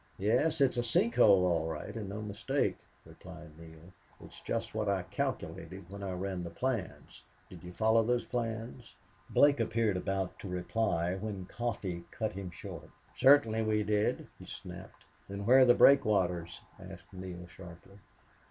"Yes, 0.17 0.61
it's 0.61 0.77
a 0.77 0.83
sink 0.83 1.13
hole, 1.13 1.45
all 1.45 1.67
right, 1.67 1.95
and 1.95 2.09
no 2.09 2.23
mistake," 2.23 2.75
replied 3.05 3.55
Neale. 3.59 3.93
"It's 4.21 4.41
just 4.41 4.73
what 4.73 4.89
I 4.89 5.03
calculated 5.03 5.91
when 5.91 6.01
I 6.01 6.13
ran 6.13 6.43
the 6.43 6.49
plans.... 6.49 7.21
Did 7.51 7.61
you 7.63 7.71
follow 7.71 8.01
those 8.01 8.25
plans?" 8.25 8.95
Blake 9.29 9.59
appeared 9.59 9.97
about 9.97 10.39
to 10.39 10.47
reply 10.47 11.13
when 11.13 11.45
Coffee 11.45 12.03
cut 12.09 12.31
him 12.33 12.49
short 12.49 12.89
"Certainly 13.15 13.61
we 13.61 13.83
did," 13.83 14.25
he 14.39 14.45
snapped. 14.45 15.05
"Then 15.29 15.45
where 15.45 15.59
are 15.59 15.65
the 15.65 15.75
breakwaters?" 15.75 16.61
asked 16.79 17.13
Neale, 17.13 17.45
sharply. 17.45 17.99